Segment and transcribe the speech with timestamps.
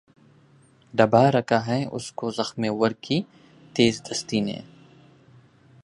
[0.93, 3.21] دبا رکھا ہے اس کو زخمہ ور کی
[3.75, 4.59] تیز دستی نے